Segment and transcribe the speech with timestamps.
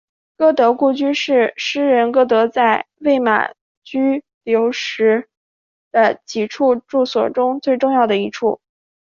[0.35, 3.51] 歌德故居是诗人歌德在魏玛
[3.83, 5.29] 居留时
[5.91, 8.59] 的几处住所中最重要的一处。